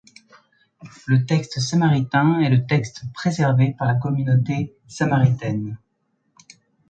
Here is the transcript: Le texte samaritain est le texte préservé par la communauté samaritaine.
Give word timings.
Le 1.05 1.25
texte 1.27 1.59
samaritain 1.59 2.39
est 2.39 2.49
le 2.49 2.65
texte 2.65 3.03
préservé 3.13 3.75
par 3.77 3.87
la 3.87 3.93
communauté 3.93 4.75
samaritaine. 4.87 5.77